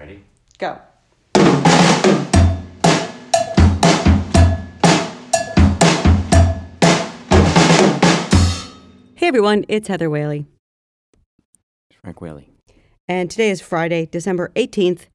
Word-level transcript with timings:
Ready? 0.00 0.24
Go. 0.56 0.78
Hey 9.14 9.26
everyone, 9.28 9.66
it's 9.68 9.88
Heather 9.88 10.08
Whaley. 10.08 10.46
Frank 12.00 12.22
Whaley. 12.22 12.50
And 13.08 13.30
today 13.30 13.50
is 13.50 13.60
Friday, 13.60 14.06
December 14.06 14.50
18th, 14.56 15.08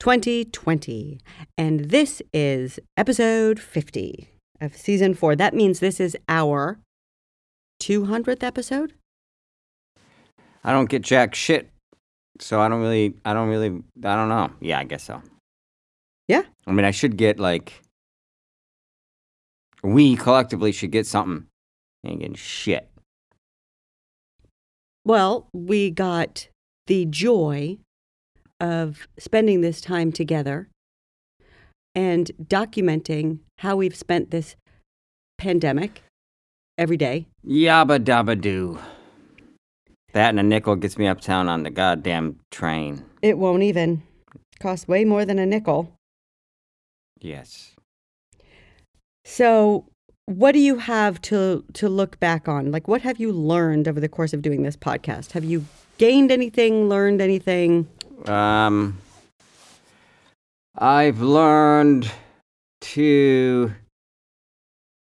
2020. 0.00 1.18
And 1.56 1.88
this 1.88 2.20
is 2.34 2.78
episode 2.98 3.58
50 3.58 4.28
of 4.60 4.76
season 4.76 5.14
four. 5.14 5.34
That 5.34 5.54
means 5.54 5.80
this 5.80 5.98
is 5.98 6.14
our 6.28 6.78
200th 7.82 8.42
episode? 8.42 8.92
I 10.62 10.72
don't 10.72 10.90
get 10.90 11.00
jack 11.00 11.34
shit, 11.34 11.70
so 12.40 12.60
I 12.60 12.68
don't 12.68 12.80
really, 12.80 13.14
I 13.24 13.32
don't 13.32 13.48
really, 13.48 13.68
I 14.04 14.16
don't 14.16 14.28
know. 14.28 14.50
Yeah, 14.60 14.78
I 14.78 14.84
guess 14.84 15.04
so. 15.04 15.22
Yeah. 16.28 16.42
I 16.66 16.72
mean, 16.72 16.84
I 16.84 16.90
should 16.90 17.16
get 17.16 17.38
like, 17.38 17.80
we 19.82 20.16
collectively 20.16 20.72
should 20.72 20.90
get 20.90 21.06
something. 21.06 21.46
Ain't 22.04 22.20
getting 22.20 22.34
shit. 22.34 22.88
Well, 25.04 25.48
we 25.52 25.90
got 25.90 26.48
the 26.86 27.04
joy 27.04 27.78
of 28.60 29.06
spending 29.18 29.60
this 29.60 29.80
time 29.80 30.10
together 30.12 30.68
and 31.94 32.30
documenting 32.42 33.38
how 33.58 33.76
we've 33.76 33.96
spent 33.96 34.30
this 34.30 34.56
pandemic 35.38 36.02
every 36.76 36.96
day. 36.96 37.26
Yabba 37.46 37.98
dabba 38.00 38.40
doo. 38.40 38.78
That 40.16 40.30
and 40.30 40.40
a 40.40 40.42
nickel 40.42 40.76
gets 40.76 40.96
me 40.96 41.06
uptown 41.06 41.46
on 41.46 41.62
the 41.62 41.68
goddamn 41.68 42.40
train. 42.50 43.04
It 43.20 43.36
won't 43.36 43.62
even 43.62 44.02
cost 44.60 44.88
way 44.88 45.04
more 45.04 45.26
than 45.26 45.38
a 45.38 45.44
nickel. 45.44 45.92
Yes. 47.20 47.74
So, 49.26 49.84
what 50.24 50.52
do 50.52 50.58
you 50.58 50.78
have 50.78 51.20
to 51.28 51.66
to 51.74 51.90
look 51.90 52.18
back 52.18 52.48
on? 52.48 52.72
Like 52.72 52.88
what 52.88 53.02
have 53.02 53.20
you 53.20 53.30
learned 53.30 53.86
over 53.88 54.00
the 54.00 54.08
course 54.08 54.32
of 54.32 54.40
doing 54.40 54.62
this 54.62 54.74
podcast? 54.74 55.32
Have 55.32 55.44
you 55.44 55.66
gained 55.98 56.32
anything, 56.32 56.88
learned 56.88 57.20
anything? 57.20 57.86
Um, 58.24 58.96
I've 60.78 61.20
learned 61.20 62.10
to 62.80 63.70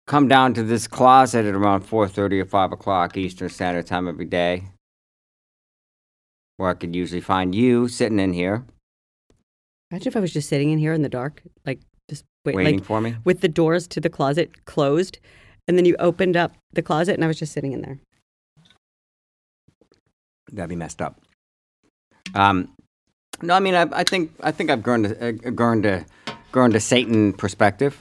come 0.08 0.28
down 0.28 0.56
to 0.56 0.64
this 0.64 0.88
closet 0.88 1.46
at 1.46 1.54
around 1.54 1.84
4.30 1.84 2.42
or 2.42 2.46
5 2.46 2.72
o'clock 2.72 3.18
Eastern 3.18 3.50
Standard 3.50 3.86
Time 3.86 4.08
every 4.08 4.26
day, 4.26 4.64
where 6.58 6.70
I 6.70 6.74
could 6.74 6.96
usually 6.96 7.22
find 7.22 7.54
you 7.54 7.88
sitting 7.88 8.20
in 8.20 8.34
here 8.34 8.66
Imagine 9.92 10.08
if 10.08 10.18
I 10.18 10.20
was 10.20 10.34
just 10.34 10.50
sitting 10.50 10.72
in 10.72 10.80
here 10.80 10.94
in 10.94 11.04
the 11.04 11.10
dark, 11.10 11.42
like 11.66 11.80
just 12.10 12.26
wait, 12.44 12.56
waiting 12.56 12.80
like 12.80 12.86
for 12.86 13.00
me. 13.02 13.16
with 13.24 13.42
the 13.42 13.48
doors 13.48 13.88
to 13.90 14.02
the 14.02 14.10
closet 14.10 14.66
closed, 14.66 15.20
and 15.68 15.78
then 15.78 15.86
you 15.86 15.96
opened 16.00 16.36
up 16.36 16.54
the 16.74 16.82
closet 16.82 17.14
and 17.14 17.24
I 17.24 17.28
was 17.28 17.38
just 17.38 17.54
sitting 17.54 17.72
in 17.72 17.82
there. 17.82 18.00
That'd 20.52 20.70
be 20.70 20.76
messed 20.76 21.02
up. 21.02 21.22
Um, 22.34 22.74
no, 23.42 23.54
I 23.54 23.60
mean, 23.60 23.76
I, 23.76 23.88
I 23.92 24.04
think 24.04 24.32
I 24.42 24.52
think 24.52 24.70
I've 24.70 24.82
grown 24.82 25.04
to, 25.04 25.30
uh, 25.30 25.32
grown 25.52 25.84
to 25.84 26.06
grown 26.52 26.72
to 26.72 26.80
Satan 26.80 27.34
perspective, 27.34 28.00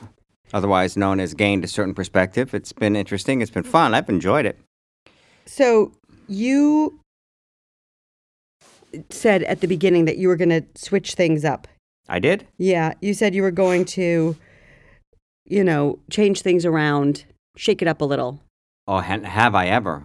otherwise 0.55 0.97
known 0.97 1.21
as 1.21 1.35
gained 1.35 1.65
a 1.65 1.69
certain 1.69 1.95
perspective. 1.95 2.55
It's 2.55 2.73
been 2.73 2.97
interesting. 2.97 3.43
It's 3.43 3.51
been 3.51 3.63
fun. 3.63 3.95
I've 3.95 4.09
enjoyed 4.09 4.47
it. 4.47 4.59
So 5.45 5.93
you 6.29 6.99
said 9.11 9.43
at 9.45 9.61
the 9.61 9.67
beginning 9.67 10.05
that 10.07 10.19
you 10.19 10.29
were 10.29 10.37
going 10.37 10.51
to 10.51 10.63
switch 10.75 11.15
things 11.15 11.45
up. 11.45 11.67
I 12.09 12.19
did. 12.19 12.47
Yeah, 12.59 12.95
you 13.01 13.15
said 13.15 13.35
you 13.35 13.43
were 13.43 13.51
going 13.51 13.85
to, 13.87 14.37
you 15.47 15.65
know, 15.65 15.99
change 16.11 16.43
things 16.43 16.65
around, 16.67 17.25
shake 17.57 17.81
it 17.83 17.89
up 17.89 18.01
a 18.01 18.05
little. 18.05 18.41
Oh, 18.87 19.01
ha- 19.01 19.21
have 19.23 19.55
I 19.55 19.69
ever? 19.69 20.05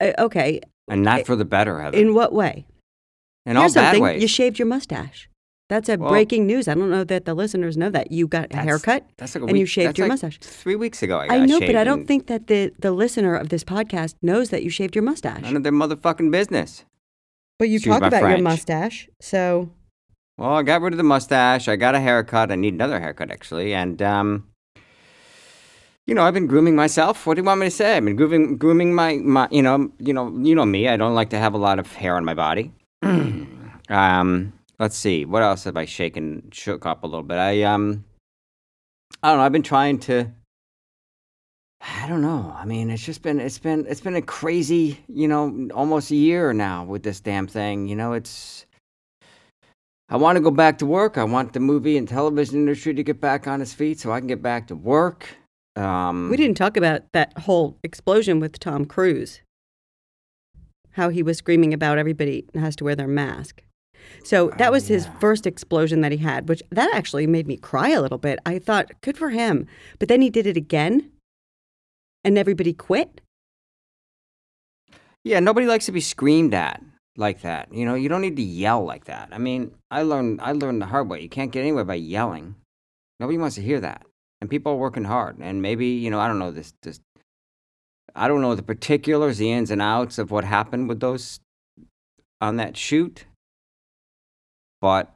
Uh, 0.00 0.12
okay, 0.18 0.60
And 0.88 1.02
not 1.02 1.26
for 1.26 1.36
the 1.36 1.44
better, 1.44 1.80
Heather. 1.80 1.96
in 1.96 2.14
what 2.14 2.32
way? 2.32 2.66
In 3.46 3.56
all 3.56 3.64
bad 3.64 3.70
something. 3.72 4.02
ways. 4.02 4.22
You 4.22 4.28
shaved 4.28 4.58
your 4.58 4.66
mustache. 4.66 5.28
That's 5.68 5.88
a 5.88 5.96
Well- 5.96 6.10
breaking 6.10 6.46
news. 6.46 6.68
I 6.68 6.74
don't 6.74 6.90
know 6.90 7.04
that 7.04 7.24
the 7.24 7.34
listeners 7.34 7.76
know 7.76 7.88
that. 7.90 8.10
You 8.12 8.26
got 8.26 8.52
a 8.52 8.56
haircut 8.58 9.08
That's 9.16 9.34
like 9.34 9.42
a 9.44 9.46
and 9.46 9.58
you 9.58 9.64
shaved 9.64 9.96
your 9.98 10.06
like 10.06 10.12
mustache. 10.12 10.38
Three 10.40 10.76
weeks 10.76 11.02
ago, 11.02 11.18
I 11.18 11.28
got 11.28 11.38
I 11.38 11.46
know, 11.46 11.60
but 11.60 11.76
I 11.76 11.84
don't 11.84 12.06
think 12.06 12.26
that 12.26 12.48
the, 12.48 12.72
the 12.78 12.90
listener 12.92 13.34
of 13.36 13.48
this 13.48 13.64
podcast 13.64 14.14
knows 14.22 14.50
that 14.50 14.62
you 14.64 14.70
shaved 14.70 14.94
your 14.96 15.02
mustache. 15.04 15.40
none 15.42 15.56
of 15.56 15.62
their 15.62 15.72
motherfucking 15.72 16.30
business. 16.30 16.84
But 17.58 17.68
you 17.68 17.78
talk 17.78 18.02
about 18.02 18.28
your 18.28 18.42
mustache. 18.42 19.08
So, 19.20 19.70
Well, 20.38 20.52
I 20.52 20.62
got 20.62 20.82
rid 20.82 20.92
of 20.92 20.96
the 20.96 21.04
mustache. 21.04 21.68
I 21.68 21.76
got 21.76 21.94
a 21.94 22.00
haircut. 22.00 22.50
I 22.50 22.56
need 22.56 22.74
another 22.74 22.98
haircut 22.98 23.30
actually, 23.30 23.74
and 23.74 24.00
um, 24.02 24.48
you 26.06 26.14
know, 26.14 26.22
I've 26.22 26.34
been 26.34 26.48
grooming 26.48 26.74
myself. 26.74 27.26
What 27.26 27.34
do 27.34 27.40
you 27.40 27.44
want 27.44 27.60
me 27.60 27.66
to 27.66 27.70
say? 27.70 27.96
I've 27.96 28.04
been 28.04 28.16
grooming, 28.16 28.56
grooming 28.56 28.94
my, 28.94 29.16
my, 29.18 29.48
you 29.50 29.62
know, 29.62 29.92
you 29.98 30.12
know, 30.12 30.36
you 30.36 30.54
know 30.54 30.64
me. 30.64 30.88
I 30.88 30.96
don't 30.96 31.14
like 31.14 31.30
to 31.30 31.38
have 31.38 31.54
a 31.54 31.58
lot 31.58 31.78
of 31.78 31.92
hair 31.92 32.16
on 32.16 32.24
my 32.24 32.34
body. 32.34 32.72
um, 33.02 34.52
let's 34.80 34.96
see, 34.96 35.24
what 35.24 35.42
else 35.42 35.64
have 35.64 35.76
I 35.76 35.84
shaken, 35.84 36.48
shook 36.52 36.86
up 36.86 37.04
a 37.04 37.06
little 37.06 37.22
bit? 37.22 37.38
I 37.38 37.62
um, 37.62 38.04
I 39.22 39.28
don't 39.28 39.38
know. 39.38 39.44
I've 39.44 39.52
been 39.52 39.62
trying 39.62 39.98
to. 40.00 40.32
I 41.84 42.06
don't 42.08 42.22
know. 42.22 42.54
I 42.56 42.64
mean, 42.64 42.90
it's 42.90 43.04
just 43.04 43.22
been 43.22 43.40
it's 43.40 43.58
been 43.58 43.86
it's 43.88 44.00
been 44.00 44.14
a 44.14 44.22
crazy, 44.22 45.00
you 45.08 45.26
know, 45.26 45.68
almost 45.74 46.10
a 46.10 46.16
year 46.16 46.52
now 46.52 46.84
with 46.84 47.02
this 47.02 47.20
damn 47.20 47.46
thing. 47.48 47.88
You 47.88 47.96
know, 47.96 48.12
it's 48.12 48.66
I 50.08 50.16
want 50.16 50.36
to 50.36 50.40
go 50.42 50.50
back 50.50 50.78
to 50.78 50.86
work. 50.86 51.18
I 51.18 51.24
want 51.24 51.54
the 51.54 51.60
movie 51.60 51.96
and 51.96 52.08
television 52.08 52.56
industry 52.56 52.94
to 52.94 53.02
get 53.02 53.20
back 53.20 53.46
on 53.48 53.60
its 53.60 53.72
feet 53.74 53.98
so 53.98 54.12
I 54.12 54.20
can 54.20 54.28
get 54.28 54.42
back 54.42 54.68
to 54.68 54.76
work. 54.76 55.26
Um, 55.74 56.28
we 56.30 56.36
didn't 56.36 56.56
talk 56.56 56.76
about 56.76 57.10
that 57.12 57.36
whole 57.38 57.78
explosion 57.82 58.38
with 58.38 58.58
Tom 58.60 58.84
Cruise. 58.84 59.40
How 60.92 61.08
he 61.08 61.22
was 61.22 61.38
screaming 61.38 61.72
about 61.72 61.98
everybody 61.98 62.44
has 62.54 62.76
to 62.76 62.84
wear 62.84 62.94
their 62.94 63.08
mask. 63.08 63.62
So 64.24 64.50
that 64.58 64.68
Oh, 64.68 64.72
was 64.72 64.88
his 64.88 65.06
yeah. 65.06 65.18
first 65.18 65.46
explosion 65.46 66.02
that 66.02 66.12
he 66.12 66.18
had, 66.18 66.48
which 66.48 66.62
that 66.70 66.90
actually 66.94 67.26
made 67.26 67.46
me 67.46 67.56
cry 67.56 67.88
a 67.90 68.02
little 68.02 68.18
bit. 68.18 68.38
I 68.44 68.58
thought, 68.58 68.90
good 69.00 69.16
for 69.16 69.30
him. 69.30 69.66
But 69.98 70.08
then 70.08 70.20
he 70.20 70.28
did 70.28 70.46
it 70.46 70.56
again 70.56 71.11
and 72.24 72.38
everybody 72.38 72.72
quit. 72.72 73.20
Yeah, 75.24 75.40
nobody 75.40 75.66
likes 75.66 75.86
to 75.86 75.92
be 75.92 76.00
screamed 76.00 76.54
at 76.54 76.82
like 77.16 77.42
that. 77.42 77.72
You 77.72 77.84
know, 77.84 77.94
you 77.94 78.08
don't 78.08 78.22
need 78.22 78.36
to 78.36 78.42
yell 78.42 78.84
like 78.84 79.04
that. 79.04 79.28
I 79.32 79.38
mean, 79.38 79.72
I 79.90 80.02
learned 80.02 80.40
I 80.40 80.52
learned 80.52 80.82
the 80.82 80.86
hard 80.86 81.08
way. 81.08 81.20
You 81.20 81.28
can't 81.28 81.52
get 81.52 81.60
anywhere 81.60 81.84
by 81.84 81.94
yelling. 81.94 82.56
Nobody 83.20 83.38
wants 83.38 83.56
to 83.56 83.62
hear 83.62 83.80
that. 83.80 84.04
And 84.40 84.50
people 84.50 84.72
are 84.72 84.76
working 84.76 85.04
hard. 85.04 85.38
And 85.40 85.62
maybe, 85.62 85.86
you 85.86 86.10
know, 86.10 86.18
I 86.18 86.26
don't 86.26 86.38
know 86.38 86.50
this 86.50 86.74
this 86.82 87.00
I 88.14 88.28
don't 88.28 88.42
know 88.42 88.54
the 88.54 88.62
particulars, 88.62 89.38
the 89.38 89.50
ins 89.50 89.70
and 89.70 89.80
outs 89.80 90.18
of 90.18 90.30
what 90.30 90.44
happened 90.44 90.88
with 90.88 91.00
those 91.00 91.40
on 92.40 92.56
that 92.56 92.76
shoot. 92.76 93.26
But 94.80 95.14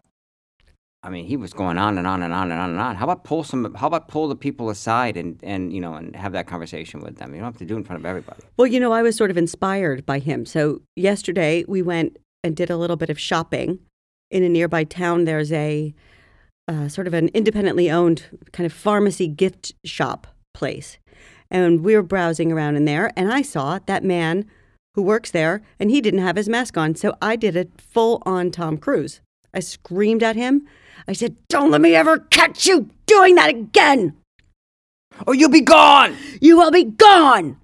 I 1.07 1.09
mean, 1.09 1.25
he 1.25 1.37
was 1.37 1.53
going 1.53 1.79
on 1.79 1.99
and 1.99 2.07
on 2.07 2.21
and 2.25 2.35
on 2.35 2.51
and 2.51 2.61
on 2.61 2.71
and 2.71 2.81
on. 2.81 2.97
How 2.97 3.05
about 3.05 3.23
pull 3.23 3.45
some? 3.45 3.73
How 3.75 3.87
about 3.87 4.09
pull 4.09 4.27
the 4.27 4.35
people 4.35 4.71
aside 4.71 5.17
and 5.17 5.39
and 5.45 5.73
you 5.73 5.81
know 5.81 5.95
and 5.95 6.17
have 6.17 6.33
that 6.33 6.49
conversation 6.49 6.99
with 6.99 7.19
them? 7.19 7.33
You 7.33 7.39
don't 7.39 7.53
have 7.53 7.59
to 7.59 7.65
do 7.65 7.75
it 7.75 7.79
in 7.79 7.85
front 7.85 8.01
of 8.01 8.07
everybody. 8.07 8.43
Well, 8.57 8.67
you 8.67 8.81
know, 8.81 8.91
I 8.91 9.03
was 9.03 9.15
sort 9.15 9.31
of 9.31 9.37
inspired 9.37 10.05
by 10.05 10.19
him. 10.19 10.45
So 10.45 10.83
yesterday 10.97 11.65
we 11.69 11.81
went 11.81 12.19
and 12.43 12.57
did 12.57 12.71
a 12.71 12.77
little 12.77 12.97
bit 12.97 13.09
of 13.09 13.21
shopping 13.21 13.79
in 14.33 14.43
a 14.43 14.49
nearby 14.49 14.83
town. 14.83 15.27
There's 15.27 15.53
a 15.53 15.95
uh, 16.67 16.89
sort 16.89 17.07
of 17.07 17.15
an 17.15 17.29
independently 17.29 17.89
owned 17.89 18.25
kind 18.51 18.67
of 18.67 18.73
pharmacy 18.73 19.29
gift 19.29 19.75
shop 19.85 20.27
place. 20.55 20.99
And 21.53 21.85
we 21.85 21.95
were 21.95 22.03
browsing 22.03 22.51
around 22.51 22.75
in 22.75 22.85
there, 22.85 23.13
and 23.17 23.33
I 23.33 23.43
saw 23.43 23.79
that 23.87 24.03
man 24.03 24.45
who 24.95 25.03
works 25.03 25.31
there, 25.31 25.63
and 25.79 25.89
he 25.89 26.01
didn't 26.01 26.27
have 26.27 26.35
his 26.35 26.49
mask 26.49 26.77
on. 26.77 26.97
So 26.97 27.15
I 27.23 27.37
did 27.37 27.57
a 27.57 27.69
full 27.79 28.25
on 28.27 28.51
Tom 28.51 28.77
Cruise. 28.77 29.21
I 29.55 29.61
screamed 29.61 30.25
at 30.25 30.35
him. 30.35 30.67
I 31.09 31.13
said, 31.13 31.37
Don't 31.49 31.71
let 31.71 31.81
me 31.81 31.95
ever 31.95 32.19
catch 32.19 32.67
you 32.67 32.91
doing 33.07 33.35
that 33.37 33.51
again. 33.51 34.15
Oh, 35.27 35.33
you'll 35.33 35.51
be 35.51 35.61
gone. 35.61 36.17
You 36.41 36.57
will 36.57 36.71
be 36.71 36.85
gone. 36.85 37.59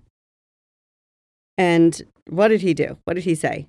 And 1.59 2.01
what 2.29 2.49
did 2.49 2.63
he 2.63 2.75
do? 2.75 2.99
What 3.05 3.15
did 3.15 3.25
he 3.25 3.35
say? 3.35 3.69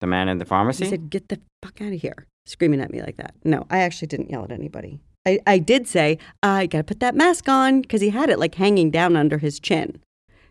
The 0.00 0.06
man 0.06 0.28
in 0.28 0.38
the 0.38 0.44
pharmacy. 0.44 0.84
He 0.84 0.90
said, 0.90 1.10
Get 1.10 1.28
the 1.28 1.40
fuck 1.62 1.80
out 1.80 1.92
of 1.92 2.00
here, 2.00 2.26
screaming 2.46 2.80
at 2.80 2.90
me 2.90 3.02
like 3.02 3.16
that. 3.16 3.34
No, 3.44 3.66
I 3.70 3.78
actually 3.78 4.08
didn't 4.08 4.30
yell 4.30 4.44
at 4.44 4.52
anybody. 4.52 5.00
I, 5.26 5.40
I 5.46 5.58
did 5.58 5.88
say, 5.88 6.18
I 6.42 6.66
got 6.66 6.78
to 6.78 6.84
put 6.84 7.00
that 7.00 7.14
mask 7.14 7.48
on 7.48 7.80
because 7.80 8.02
he 8.02 8.10
had 8.10 8.28
it 8.28 8.38
like 8.38 8.54
hanging 8.56 8.90
down 8.90 9.16
under 9.16 9.38
his 9.38 9.58
chin 9.58 9.98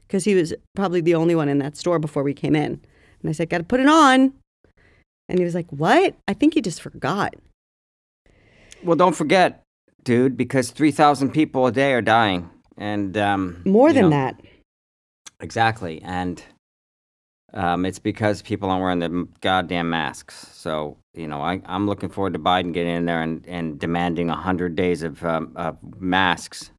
because 0.08 0.24
he 0.24 0.34
was 0.34 0.54
probably 0.76 1.02
the 1.02 1.16
only 1.16 1.36
one 1.36 1.50
in 1.50 1.60
that 1.60 1.78
store 1.78 2.00
before 2.00 2.24
we 2.24 2.34
came 2.34 2.56
in. 2.56 2.82
And 3.22 3.30
I 3.30 3.34
said, 3.34 3.50
Got 3.50 3.60
to 3.60 3.64
put 3.64 3.80
it 3.80 3.88
on. 3.88 4.34
And 5.30 5.40
he 5.40 5.46
was 5.46 5.56
like, 5.56 5.70
What? 5.70 6.16
I 6.28 6.34
think 6.34 6.56
he 6.56 6.62
just 6.62 6.82
forgot. 6.82 7.36
Well, 8.84 8.96
don't 8.96 9.16
forget, 9.16 9.64
dude, 10.04 10.38
because 10.38 10.72
three 10.72 10.92
thousand 10.92 11.32
people 11.32 11.66
a 11.68 11.72
day 11.72 11.94
are 11.94 12.02
dying, 12.02 12.50
and 12.78 13.18
um, 13.18 13.62
More 13.66 13.94
than 13.94 14.04
know, 14.04 14.10
that. 14.12 14.42
Exactly, 15.40 16.02
and 16.04 16.44
um, 17.54 17.86
it's 17.86 18.00
because 18.00 18.42
people 18.42 18.70
aren't 18.70 18.82
wearing 18.82 19.00
the 19.00 19.28
goddamn 19.42 19.90
masks. 19.90 20.48
So 20.54 20.98
you 21.16 21.28
know, 21.28 21.42
I, 21.42 21.62
I'm 21.66 21.86
looking 21.86 22.10
forward 22.10 22.34
to 22.34 22.40
Biden 22.40 22.74
getting 22.74 22.96
in 22.96 23.06
there 23.06 23.22
and, 23.22 23.46
and 23.48 23.80
demanding 23.80 24.28
100 24.28 24.76
days 24.76 25.04
of, 25.04 25.24
um, 25.24 25.54
of 25.56 25.78
masks. 26.00 26.72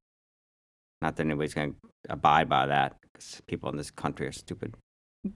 Not 1.01 1.17
that 1.17 1.25
anybody's 1.25 1.55
going 1.55 1.73
to 1.73 1.77
abide 2.09 2.49
by 2.49 2.67
that 2.67 2.97
because 3.01 3.41
people 3.47 3.71
in 3.71 3.77
this 3.77 3.91
country 3.91 4.27
are 4.27 4.33
stupid. 4.33 4.75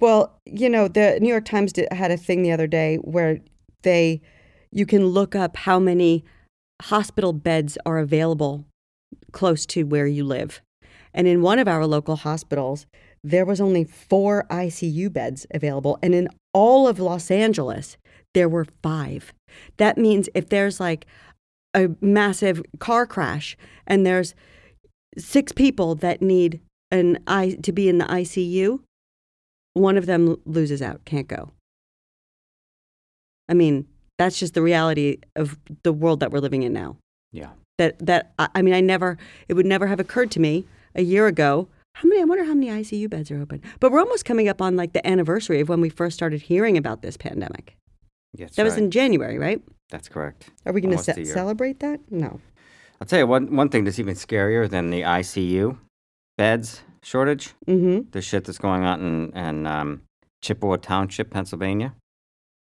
Well, 0.00 0.38
you 0.44 0.69
know, 0.69 0.88
the 0.88 1.19
New 1.20 1.29
York 1.29 1.44
Times 1.44 1.73
did, 1.73 1.91
had 1.93 2.11
a 2.11 2.17
thing 2.17 2.43
the 2.43 2.53
other 2.53 2.67
day 2.67 2.97
where 2.97 3.38
they, 3.82 4.20
you 4.70 4.85
can 4.85 5.06
look 5.06 5.35
up 5.35 5.56
how 5.56 5.79
many 5.79 6.25
hospital 6.82 7.32
beds 7.32 7.76
are 7.84 7.98
available 7.98 8.64
close 9.32 9.66
to 9.66 9.84
where 9.84 10.06
you 10.06 10.25
live. 10.25 10.60
And 11.14 11.26
in 11.26 11.42
one 11.42 11.58
of 11.58 11.69
our 11.69 11.86
local 11.86 12.16
hospitals, 12.16 12.86
there 13.25 13.44
was 13.44 13.60
only 13.60 13.84
four 13.84 14.46
ICU 14.50 15.12
beds 15.12 15.46
available. 15.52 15.98
And 16.02 16.14
in 16.14 16.28
all 16.52 16.86
of 16.86 16.98
Los 16.98 17.30
Angeles, 17.30 17.96
there 18.34 18.48
were 18.48 18.66
five. 18.82 19.32
That 19.78 19.98
means 19.98 20.28
if 20.34 20.48
there's 20.48 20.78
like 20.78 21.06
a 21.75 21.90
massive 22.00 22.62
car 22.78 23.06
crash 23.06 23.56
and 23.86 24.06
there's 24.06 24.34
six 25.16 25.52
people 25.52 25.94
that 25.96 26.22
need 26.22 26.60
an 26.90 27.19
I 27.26 27.56
to 27.62 27.72
be 27.72 27.88
in 27.88 27.98
the 27.98 28.04
ICU, 28.04 28.81
one 29.74 29.96
of 29.96 30.06
them 30.06 30.36
loses 30.44 30.82
out, 30.82 31.04
can't 31.04 31.28
go. 31.28 31.50
I 33.48 33.54
mean, 33.54 33.86
that's 34.19 34.38
just 34.38 34.55
the 34.55 34.62
reality 34.62 35.19
of 35.37 35.59
the 35.82 35.93
world 35.93 36.20
that 36.20 36.31
we're 36.31 36.41
living 36.41 36.62
in 36.62 36.73
now. 36.73 36.97
Yeah. 37.32 37.50
That 37.79 37.99
that 38.05 38.32
I 38.38 38.62
mean, 38.62 38.75
I 38.75 38.81
never 38.81 39.17
it 39.49 39.55
would 39.55 39.67
never 39.67 39.87
have 39.87 40.00
occurred 40.00 40.31
to 40.32 40.41
me 40.41 40.67
a 40.94 41.03
year 41.03 41.26
ago. 41.26 41.69
How 41.94 42.09
many? 42.09 42.20
I 42.20 42.25
wonder 42.25 42.44
how 42.44 42.55
many 42.55 42.69
ICU 42.69 43.09
beds 43.11 43.31
are 43.31 43.41
open. 43.41 43.62
But 43.81 43.93
we're 43.93 44.00
almost 44.00 44.25
coming 44.25 44.49
up 44.49 44.61
on 44.61 44.76
like 44.76 44.93
the 44.93 45.05
anniversary 45.06 45.61
of 45.61 45.69
when 45.69 45.81
we 45.81 45.88
first 45.88 46.15
started 46.15 46.43
hearing 46.43 46.76
about 46.76 47.03
this 47.03 47.17
pandemic. 47.17 47.76
Yes, 48.37 48.55
That 48.56 48.65
was 48.65 48.76
in 48.76 48.91
January, 48.91 49.38
right? 49.38 49.62
That's 49.91 50.09
correct. 50.09 50.50
Are 50.67 50.73
we 50.73 50.81
going 50.81 50.97
to 50.97 51.03
ce- 51.03 51.32
celebrate 51.32 51.81
that? 51.81 52.00
No. 52.11 52.41
I'll 53.00 53.06
tell 53.06 53.19
you 53.19 53.26
one, 53.26 53.56
one 53.56 53.69
thing 53.69 53.85
that's 53.85 53.99
even 53.99 54.15
scarier 54.15 54.69
than 54.69 54.91
the 54.91 55.03
ICU 55.03 55.79
beds 56.37 56.82
shortage. 57.03 57.55
Mm-hmm. 57.67 58.11
The 58.11 58.20
shit 58.20 58.44
that's 58.44 58.59
going 58.59 58.85
on 58.85 59.00
in, 59.00 59.37
in 59.37 59.67
um, 59.67 60.03
Chippewa 60.43 60.76
Township, 60.76 61.31
Pennsylvania. 61.31 61.94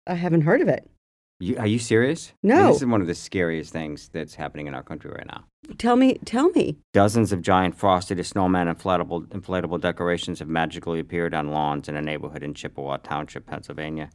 I 0.05 0.13
haven't 0.13 0.41
heard 0.41 0.61
of 0.61 0.67
it. 0.67 0.89
You, 1.39 1.57
are 1.57 1.67
you 1.67 1.77
serious? 1.77 2.33
I 2.43 2.47
mean, 2.47 2.57
No. 2.57 2.67
this 2.67 2.77
is 2.81 2.85
one 2.87 3.01
of 3.01 3.07
the 3.07 3.13
scariest 3.13 3.71
things 3.71 4.09
that's 4.11 4.33
happening 4.35 4.65
in 4.67 4.73
our 4.73 4.81
country 4.81 5.11
right 5.11 5.27
now. 5.27 5.43
Tell 5.77 5.95
me. 5.95 6.17
Tell 6.25 6.49
me. 6.49 6.77
Dozens 6.93 7.31
of 7.31 7.41
giant 7.43 7.75
frosted 7.75 8.23
snowman 8.25 8.67
inflatable, 8.73 9.27
inflatable 9.27 9.79
decorations 9.79 10.39
have 10.39 10.47
magically 10.47 10.99
appeared 10.99 11.35
on 11.35 11.49
lawns 11.51 11.87
in 11.87 11.95
a 11.95 12.01
neighborhood 12.01 12.41
in 12.41 12.53
Chippewa 12.55 12.97
Township, 12.97 13.45
Pennsylvania. 13.45 14.09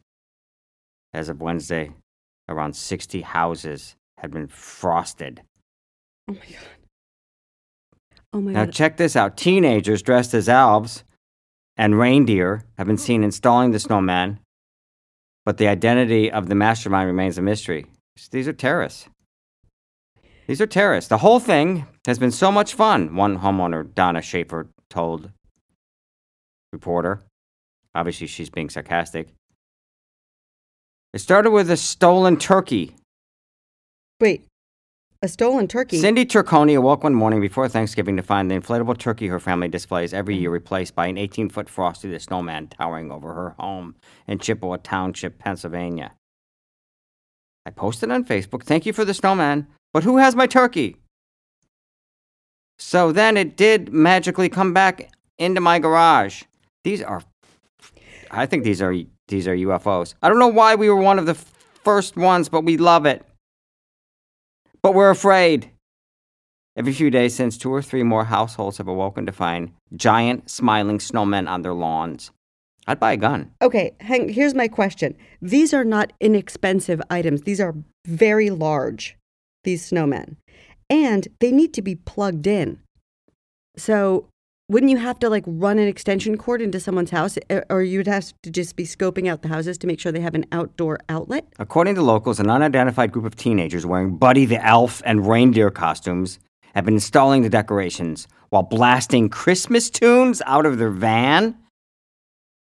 As 1.15 1.29
of 1.29 1.41
Wednesday, 1.41 1.93
around 2.49 2.75
60 2.75 3.21
houses 3.21 3.95
had 4.19 4.31
been 4.33 4.49
frosted. 4.49 5.43
Oh 6.29 6.33
my 6.33 6.39
god. 6.41 6.59
Oh 8.33 8.41
my 8.41 8.53
Now, 8.53 8.65
god. 8.65 8.75
check 8.75 8.97
this 8.97 9.15
out 9.15 9.37
teenagers 9.37 10.03
dressed 10.03 10.35
as 10.35 10.49
elves 10.49 11.05
and 11.77 11.99
reindeer 11.99 12.65
have 12.79 12.87
been 12.87 12.97
seen 12.99 13.23
installing 13.23 13.71
the 13.73 13.79
snowman, 13.79 14.39
but 15.45 15.59
the 15.59 15.69
identity 15.69 16.31
of 16.31 16.49
the 16.49 16.55
mastermind 16.55 17.07
remains 17.07 17.39
a 17.39 17.43
mystery. 17.43 17.87
These 18.31 18.49
are 18.49 18.53
terrorists. 18.53 19.09
These 20.47 20.61
are 20.61 20.67
terrorists. 20.67 21.09
The 21.09 21.19
whole 21.19 21.41
thing 21.41 21.87
has 22.07 22.19
been 22.19 22.31
so 22.31 22.53
much 22.53 22.75
fun, 22.75 23.15
one 23.15 23.39
homeowner, 23.39 23.95
Donna 23.95 24.21
Schaefer, 24.21 24.69
told 24.91 25.31
reporter. 26.73 27.23
Obviously, 27.95 28.27
she's 28.27 28.51
being 28.51 28.71
sarcastic. 28.71 29.29
It 31.13 31.21
started 31.21 31.51
with 31.51 31.71
a 31.71 31.77
stolen 31.77 32.39
turkey. 32.39 32.97
Wait. 34.21 34.47
A 35.25 35.29
stolen 35.29 35.69
turkey. 35.69 36.01
Cindy 36.01 36.27
Turconi 36.27 36.77
awoke 36.77 37.05
one 37.05 37.15
morning 37.15 37.41
before 37.41 37.69
Thanksgiving 37.69 38.17
to 38.17 38.25
find 38.25 38.51
the 38.51 38.57
inflatable 38.57 38.99
turkey 38.99 39.29
her 39.29 39.39
family 39.39 39.69
displays 39.69 40.13
every 40.13 40.37
year 40.37 40.51
replaced 40.51 40.97
by 40.97 41.07
an 41.07 41.17
18 41.17 41.49
foot 41.49 41.69
Frosty 41.69 42.11
the 42.11 42.19
Snowman 42.19 42.67
towering 42.67 43.13
over 43.13 43.33
her 43.33 43.51
home 43.51 43.95
in 44.27 44.41
Chippewa 44.41 44.79
Township, 44.83 45.39
Pennsylvania. 45.39 46.15
I 47.65 47.71
posted 47.71 48.11
on 48.11 48.25
Facebook, 48.25 48.65
Thank 48.65 48.85
you 48.85 48.93
for 48.93 49.05
the 49.05 49.15
snowman, 49.15 49.69
but 49.93 50.03
who 50.03 50.17
has 50.17 50.35
my 50.35 50.49
turkey? 50.49 50.97
So 52.81 53.13
then 53.13 53.37
it 53.37 53.57
did 53.57 53.93
magically 53.93 54.49
come 54.49 54.73
back 54.73 55.13
into 55.39 55.61
my 55.61 55.79
garage. 55.79 56.43
These 56.83 57.01
are, 57.01 57.23
I 58.33 58.47
think 58.47 58.65
these 58.65 58.83
are 58.83 58.93
these 59.29 59.47
are 59.47 59.55
UFOs. 59.55 60.15
I 60.21 60.29
don't 60.29 60.41
know 60.41 60.49
why 60.49 60.75
we 60.75 60.91
were 60.91 60.97
one 60.97 61.21
of 61.21 61.27
the 61.27 61.35
first 61.85 62.17
ones, 62.17 62.49
but 62.49 62.65
we 62.65 62.77
love 62.77 63.07
it. 63.07 63.25
But 64.83 64.95
we're 64.95 65.11
afraid. 65.11 65.71
Every 66.77 66.93
few 66.93 67.11
days 67.11 67.35
since, 67.35 67.59
two 67.59 67.73
or 67.73 67.83
three 67.83 68.03
more 68.03 68.25
households 68.25 68.79
have 68.79 68.89
awoken 68.89 69.27
to 69.27 69.33
find 69.33 69.73
giant 69.95 70.51
smiling 70.51 70.99
snowmen 70.99 71.49
on 71.49 71.63
their 71.63 71.75
lawns. 71.75 72.31
I'd 72.87 72.99
buy 72.99 73.13
a 73.13 73.17
gun. 73.17 73.53
Okay, 73.61 73.93
hang, 74.01 74.29
here's 74.29 74.55
my 74.55 74.67
question. 74.69 75.15
These 75.41 75.73
are 75.73 75.85
not 75.85 76.13
inexpensive 76.19 77.01
items. 77.11 77.43
These 77.43 77.61
are 77.61 77.77
very 78.07 78.51
large, 78.51 79.17
these 79.63 79.89
snowmen. 79.89 80.37
And 80.91 81.29
they 81.41 81.53
need 81.53 81.73
to 81.75 81.83
be 81.83 81.95
plugged 81.95 82.47
in. 82.47 82.81
So, 83.77 84.29
wouldn't 84.73 84.91
you 84.91 84.97
have 84.97 85.19
to 85.19 85.29
like 85.29 85.45
run 85.47 85.79
an 85.79 85.87
extension 85.87 86.39
cord 86.39 86.63
into 86.63 86.81
someone's 86.81 87.11
house 87.11 87.37
or- 87.51 87.65
or 87.69 87.83
you'd 87.83 88.07
have 88.07 88.33
to 88.43 88.51
just 88.51 88.75
be 88.75 88.85
scoping 88.85 89.29
out 89.29 89.43
the 89.43 89.49
houses 89.49 89.77
to 89.79 89.87
make 89.87 90.01
sure 90.01 90.11
they 90.11 90.21
have 90.21 90.35
an 90.35 90.47
outdoor 90.51 90.99
outlet? 91.11 91.47
According 91.59 91.95
to 91.97 92.03
locals, 92.03 92.41
an 92.41 92.49
unidentified 92.49 93.13
group 93.13 93.27
of 93.27 93.37
teenagers 93.37 93.85
wearing 93.85 94.17
Buddy 94.17 94.47
the 94.47 94.65
Elf 94.65 95.03
and 95.05 95.29
reindeer 95.29 95.71
costumes 95.71 96.39
have 96.75 96.87
been 96.87 96.95
installing 96.95 97.43
the 97.43 97.51
decorations 97.51 98.27
while 98.49 98.63
blasting 98.63 99.29
Christmas 99.29 99.91
tunes 99.91 100.41
out 100.47 100.65
of 100.65 100.79
their 100.79 100.91
van. 100.91 101.55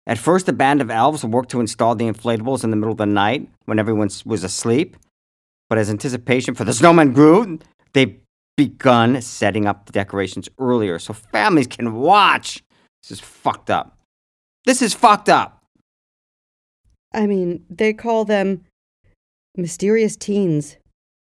At 0.06 0.18
first, 0.18 0.46
the 0.46 0.54
band 0.54 0.82
of 0.82 0.90
elves 0.90 1.26
worked 1.26 1.52
to 1.52 1.60
install 1.60 1.94
the 1.94 2.06
inflatables 2.06 2.64
in 2.64 2.72
the 2.72 2.78
middle 2.78 2.94
of 2.94 2.98
the 2.98 3.06
night 3.06 3.50
when 3.66 3.80
everyone 3.80 4.10
was 4.26 4.44
asleep. 4.46 4.96
But 5.70 5.78
as 5.78 5.90
anticipation 5.90 6.56
for 6.56 6.64
the 6.64 6.74
snowman 6.74 7.12
grew, 7.12 7.60
they've 7.92 8.18
begun 8.58 9.22
setting 9.22 9.68
up 9.68 9.86
the 9.86 9.92
decorations 9.92 10.50
earlier 10.60 11.00
so 11.00 11.14
families 11.14 11.68
can 11.68 11.94
watch. 11.94 12.64
This 13.04 13.12
is 13.12 13.20
fucked 13.20 13.70
up. 13.70 13.98
This 14.66 14.82
is 14.82 14.94
fucked 14.94 15.30
up. 15.30 15.64
I 17.14 17.28
mean, 17.28 17.64
they 17.70 17.94
call 17.94 18.26
them 18.26 18.66
mysterious 19.56 20.18
teens. 20.18 20.78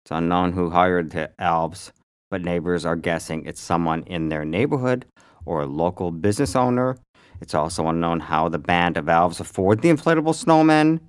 It's 0.05 0.11
unknown 0.11 0.53
who 0.53 0.71
hired 0.71 1.11
the 1.11 1.31
elves, 1.41 1.93
but 2.31 2.43
neighbors 2.43 2.85
are 2.85 2.97
guessing 2.97 3.47
it's 3.47 3.61
someone 3.61 4.05
in 4.05 4.29
their 4.29 4.45
neighborhood 4.45 5.07
or 5.45 5.63
a 5.63 5.67
local 5.67 6.13
business 6.13 6.55
owner. 6.55 6.99
It's 7.41 7.55
also 7.55 7.89
unknown 7.89 8.21
how 8.21 8.49
the 8.49 8.59
band 8.59 8.97
of 8.97 9.09
elves 9.09 9.41
afford 9.41 9.83
the 9.83 9.89
inflatable 9.91 10.35
snowmen. 10.35 11.01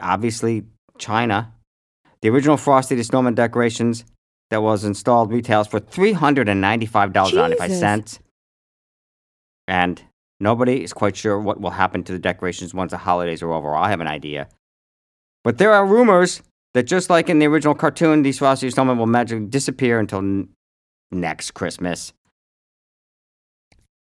Obviously, 0.00 0.64
China. 0.98 1.52
The 2.20 2.28
original 2.28 2.56
Frosty 2.56 2.94
the 2.94 3.04
Snowman 3.04 3.34
decorations 3.34 4.04
that 4.50 4.62
was 4.62 4.84
installed 4.84 5.32
retails 5.32 5.66
for 5.68 5.80
$395.95. 5.80 8.18
And 9.66 10.02
nobody 10.40 10.82
is 10.84 10.92
quite 10.92 11.16
sure 11.16 11.40
what 11.40 11.60
will 11.60 11.70
happen 11.70 12.04
to 12.04 12.12
the 12.12 12.18
decorations 12.18 12.74
once 12.74 12.90
the 12.90 12.98
holidays 12.98 13.42
are 13.42 13.52
over. 13.52 13.74
I 13.74 13.88
have 13.90 14.00
an 14.00 14.08
idea. 14.08 14.48
But 15.42 15.58
there 15.58 15.72
are 15.72 15.86
rumors 15.86 16.42
that 16.74 16.84
just 16.84 17.10
like 17.10 17.28
in 17.28 17.38
the 17.38 17.46
original 17.46 17.74
cartoon, 17.74 18.22
these 18.22 18.38
Frosty 18.38 18.68
the 18.68 18.74
Snowmen 18.74 18.98
will 18.98 19.06
magically 19.06 19.46
disappear 19.46 19.98
until 19.98 20.18
n- 20.18 20.48
next 21.10 21.52
Christmas. 21.52 22.12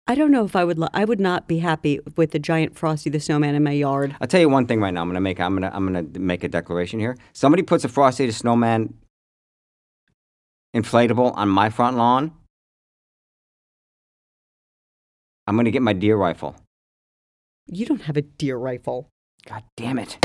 I 0.09 0.15
don't 0.15 0.31
know 0.31 0.45
if 0.45 0.55
I 0.55 0.63
would. 0.63 0.79
Lo- 0.79 0.87
I 0.93 1.03
would 1.03 1.19
not 1.19 1.49
be 1.49 1.59
happy 1.59 1.99
with 2.15 2.31
the 2.31 2.39
giant 2.39 2.77
Frosty 2.77 3.09
the 3.09 3.19
Snowman 3.19 3.55
in 3.55 3.63
my 3.63 3.71
yard. 3.71 4.15
I'll 4.21 4.27
tell 4.27 4.39
you 4.39 4.47
one 4.47 4.65
thing 4.65 4.79
right 4.79 4.93
now. 4.93 5.01
I'm 5.01 5.09
gonna 5.09 5.19
make. 5.19 5.37
I'm 5.41 5.53
gonna. 5.55 5.69
I'm 5.73 5.85
gonna 5.85 6.03
make 6.17 6.45
a 6.45 6.47
declaration 6.47 6.97
here. 6.99 7.17
Somebody 7.33 7.61
puts 7.61 7.83
a 7.83 7.89
Frosty 7.89 8.25
the 8.25 8.31
Snowman 8.31 8.93
inflatable 10.75 11.35
on 11.35 11.49
my 11.49 11.69
front 11.69 11.97
lawn. 11.97 12.31
I'm 15.45 15.55
gonna 15.55 15.71
get 15.71 15.81
my 15.81 15.93
deer 15.93 16.17
rifle. 16.17 16.55
You 17.67 17.85
don't 17.85 18.01
have 18.01 18.17
a 18.17 18.21
deer 18.21 18.57
rifle. 18.57 19.09
God 19.45 19.63
damn 19.77 19.97
it! 19.99 20.17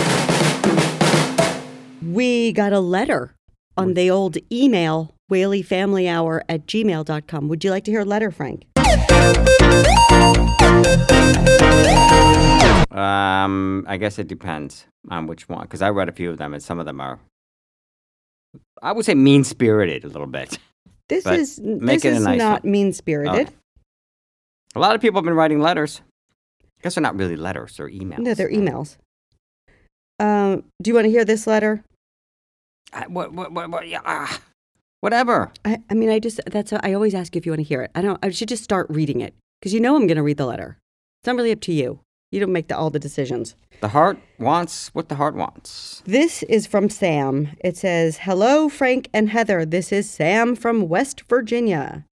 We 2.03 2.53
got 2.53 2.73
a 2.73 2.81
letter 2.81 3.35
on 3.77 3.95
the 3.95 4.11
old 4.11 4.37
email, 4.51 5.15
whaleyfamilyhour 5.31 6.43
at 6.49 6.67
gmail.com. 6.67 7.49
Would 7.49 7.65
you 7.65 7.71
like 7.71 7.85
to 7.85 7.91
hear 7.91 8.01
a 8.01 8.05
letter, 8.05 8.31
Frank? 8.31 8.67
Um, 12.91 13.87
I 13.89 13.97
guess 13.97 14.19
it 14.19 14.29
depends 14.29 14.87
on 15.09 15.27
which 15.27 15.49
one, 15.49 15.63
because 15.63 15.81
I 15.81 15.89
read 15.91 16.09
a 16.09 16.13
few 16.13 16.31
of 16.31 16.39
them, 16.39 16.53
and 16.53 16.63
some 16.63 16.79
of 16.79 16.87
them 16.87 17.01
are, 17.01 17.19
I 18.83 18.93
would 18.93 19.05
say, 19.05 19.15
mean 19.15 19.45
spirited 19.45 20.05
a 20.05 20.09
little 20.09 20.27
bit. 20.27 20.59
This 21.09 21.25
But 21.25 21.39
is 21.41 21.57
this 21.63 22.05
is 22.07 22.25
nice 22.25 22.39
not 22.39 22.65
mean 22.65 22.95
spirited. 22.95 23.49
Okay. 23.49 23.57
A 24.75 24.79
lot 24.79 24.95
of 24.95 25.03
people 25.03 25.19
have 25.19 25.27
been 25.27 25.35
writing 25.35 25.61
letters. 25.61 26.01
I 26.63 26.83
guess 26.83 26.95
they're 26.95 27.03
not 27.03 27.17
really 27.17 27.37
letters; 27.37 27.77
they're 27.77 27.91
emails. 27.91 28.21
No, 28.21 28.33
they're 28.33 28.49
emails. 28.51 28.97
Um, 30.19 30.65
do 30.81 30.89
you 30.91 30.95
want 30.95 31.05
to 31.05 31.11
hear 31.11 31.27
this 31.27 31.47
letter? 31.47 31.85
I- 32.95 33.09
what, 33.09 33.33
what, 33.35 33.53
what, 33.53 33.69
what, 33.69 33.89
yeah, 33.89 34.01
ah, 34.07 34.41
whatever. 35.01 35.53
I, 35.67 35.83
I 35.91 35.95
mean, 35.95 36.09
I 36.09 36.19
just 36.19 36.41
that's 36.47 36.73
I 36.73 36.95
always 36.95 37.15
ask 37.15 37.35
you 37.35 37.41
if 37.41 37.45
you 37.45 37.53
want 37.53 37.61
to 37.61 37.65
hear 37.65 37.83
it. 37.83 37.91
I 37.95 38.01
don't. 38.01 38.19
I 38.25 38.31
should 38.31 38.49
just 38.49 38.65
start 38.65 38.87
reading 38.89 39.21
it 39.21 39.35
because 39.61 39.75
you 39.75 39.81
know 39.81 39.97
I'm 39.97 40.07
going 40.07 40.17
to 40.17 40.23
read 40.23 40.39
the 40.39 40.47
letter. 40.47 40.79
It's 41.21 41.27
not 41.27 41.37
really 41.37 41.53
up 41.53 41.61
to 41.63 41.73
you. 41.73 42.01
You 42.31 42.41
don't 42.41 42.53
make 42.53 42.69
the, 42.69 42.77
all 42.79 42.89
the 42.89 42.99
decisions. 43.01 43.55
The 43.83 43.89
heart 43.89 44.17
wants 44.39 44.95
what 44.95 45.09
the 45.09 45.17
heart 45.17 45.35
wants. 45.35 46.05
This 46.07 46.45
is 46.45 46.69
from 46.69 46.89
Sam. 46.89 47.49
It 47.65 47.77
says, 47.77 48.19
Hello, 48.19 48.69
Frank 48.69 49.09
and 49.13 49.29
Heather. 49.29 49.67
This 49.67 49.91
is 49.91 50.09
Sam 50.09 50.55
from 50.55 50.89
West 50.89 51.23
Virginia. 51.29 52.07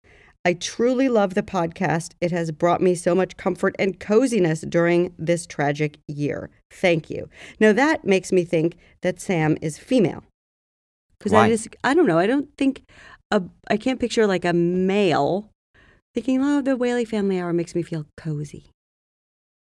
I 0.43 0.53
truly 0.53 1.09
love 1.09 1.35
the 1.35 1.43
podcast. 1.43 2.13
It 2.21 2.31
has 2.31 2.49
brought 2.51 2.81
me 2.81 2.95
so 2.95 3.13
much 3.13 3.37
comfort 3.37 3.75
and 3.77 3.99
coziness 3.99 4.61
during 4.61 5.13
this 5.19 5.45
tragic 5.45 5.99
year. 6.07 6.49
Thank 6.71 7.11
you. 7.11 7.29
Now, 7.59 7.71
that 7.71 8.03
makes 8.03 8.31
me 8.31 8.45
think 8.45 8.75
that 9.03 9.21
Sam 9.21 9.55
is 9.61 9.77
female. 9.77 10.23
Because 11.19 11.33
I 11.33 11.49
just, 11.49 11.67
I 11.83 11.93
don't 11.93 12.07
know. 12.07 12.17
I 12.17 12.25
don't 12.25 12.49
think, 12.57 12.81
a, 13.29 13.43
I 13.67 13.77
can't 13.77 13.99
picture 13.99 14.25
like 14.25 14.43
a 14.43 14.53
male 14.53 15.51
thinking, 16.15 16.43
oh, 16.43 16.63
the 16.63 16.75
Whaley 16.75 17.05
family 17.05 17.39
hour 17.39 17.53
makes 17.53 17.75
me 17.75 17.83
feel 17.83 18.07
cozy. 18.17 18.71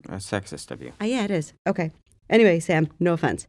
Uh, 0.08 0.16
sexist 0.16 0.70
of 0.70 0.82
you. 0.82 0.92
Uh, 1.00 1.04
yeah, 1.04 1.24
it 1.24 1.30
is. 1.30 1.52
Okay. 1.66 1.90
Anyway, 2.28 2.60
Sam, 2.60 2.88
no 2.98 3.12
offense. 3.12 3.46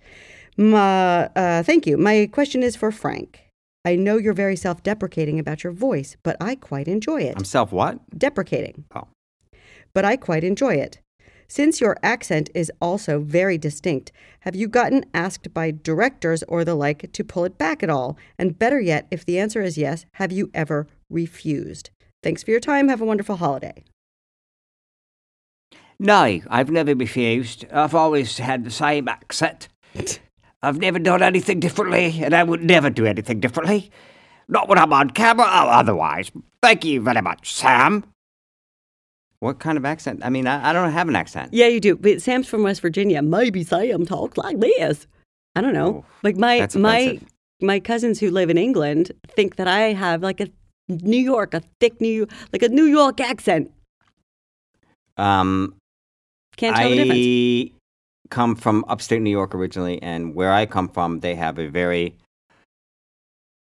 My, 0.58 1.26
uh, 1.36 1.64
thank 1.64 1.88
you. 1.88 1.98
My 1.98 2.30
question 2.32 2.64
is 2.64 2.76
for 2.76 2.92
Frank. 2.92 3.40
I 3.86 3.96
know 3.96 4.18
you're 4.18 4.34
very 4.34 4.56
self 4.56 4.84
deprecating 4.84 5.40
about 5.40 5.64
your 5.64 5.74
voice, 5.74 6.16
but 6.24 6.38
I 6.40 6.56
quite 6.56 6.88
enjoy 6.88 7.22
it. 7.22 7.36
I'm 7.38 7.46
self 7.46 7.72
what? 7.72 8.00
deprecating. 8.18 8.86
Oh. 8.96 9.08
But 9.94 10.06
I 10.06 10.16
quite 10.16 10.44
enjoy 10.44 10.76
it. 10.76 11.00
Since 11.48 11.82
your 11.82 11.98
accent 12.02 12.50
is 12.56 12.72
also 12.82 13.20
very 13.20 13.58
distinct, 13.58 14.12
have 14.42 14.56
you 14.56 14.68
gotten 14.68 15.06
asked 15.14 15.54
by 15.54 15.72
directors 15.72 16.44
or 16.48 16.64
the 16.64 16.76
like 16.76 17.12
to 17.12 17.24
pull 17.24 17.46
it 17.46 17.58
back 17.58 17.84
at 17.84 17.90
all? 17.90 18.18
And 18.40 18.58
better 18.58 18.80
yet, 18.80 19.08
if 19.12 19.26
the 19.26 19.38
answer 19.38 19.62
is 19.62 19.78
yes, 19.78 20.06
have 20.14 20.32
you 20.32 20.50
ever 20.54 20.88
refused? 21.10 21.90
Thanks 22.24 22.42
for 22.42 22.52
your 22.52 22.60
time. 22.60 22.88
Have 22.88 23.02
a 23.02 23.06
wonderful 23.06 23.36
holiday. 23.36 23.84
No, 26.04 26.42
I've 26.50 26.70
never 26.70 26.94
refused. 26.94 27.66
I've 27.72 27.96
always 27.96 28.38
had 28.38 28.66
the 28.66 28.72
same 28.72 29.08
accent. 29.08 29.70
I've 30.62 30.78
never 30.78 31.00
done 31.00 31.24
anything 31.24 31.62
differently, 31.62 32.22
and 32.22 32.34
I 32.34 32.44
would 32.44 32.62
never 32.62 32.90
do 32.90 33.06
anything 33.06 33.40
differently. 33.40 33.90
Not 34.50 34.68
when 34.68 34.78
I'm 34.78 34.92
on 34.92 35.12
camera 35.12 35.46
or 35.46 35.72
otherwise. 35.72 36.30
Thank 36.62 36.84
you 36.84 37.00
very 37.02 37.22
much, 37.22 37.54
Sam. 37.54 38.04
What 39.40 39.60
kind 39.60 39.78
of 39.78 39.86
accent? 39.86 40.20
I 40.26 40.30
mean, 40.30 40.46
I, 40.46 40.70
I 40.70 40.74
don't 40.74 40.92
have 40.92 41.08
an 41.08 41.16
accent. 41.16 41.54
Yeah, 41.54 41.68
you 41.68 41.80
do. 41.80 41.96
But 41.96 42.22
Sam's 42.22 42.50
from 42.50 42.64
West 42.64 42.82
Virginia. 42.82 43.22
Maybe 43.22 43.64
Sam 43.64 44.06
talks 44.06 44.38
like 44.38 44.60
this. 44.60 45.08
I 45.56 45.62
don't 45.62 45.74
know. 45.74 45.88
Oh, 45.88 46.06
like 46.22 46.36
my 46.36 46.60
that's 46.60 46.76
my 46.76 47.00
offensive. 47.00 47.28
my 47.62 47.80
cousins 47.80 48.20
who 48.20 48.30
live 48.30 48.50
in 48.50 48.58
England 48.58 49.14
think 49.30 49.56
that 49.56 49.70
I 49.70 49.94
have 49.94 50.22
like 50.22 50.42
a 50.42 50.50
New 50.90 51.18
York, 51.18 51.54
a 51.54 51.62
thick 51.80 52.02
New 52.02 52.28
like 52.52 52.64
a 52.64 52.70
New 52.70 52.86
York 52.86 53.22
accent. 53.22 53.72
Um, 55.16 55.76
Can't 56.58 56.76
tell 56.76 56.90
the 56.90 56.96
difference. 56.96 57.26
I 57.26 57.72
come 58.30 58.56
from 58.56 58.86
upstate 58.88 59.22
New 59.22 59.30
York 59.30 59.56
originally, 59.56 60.02
and 60.02 60.36
where 60.36 60.52
I 60.52 60.66
come 60.66 60.90
from, 60.90 61.20
they 61.20 61.36
have 61.36 61.60
a 61.60 61.68
very 61.68 62.16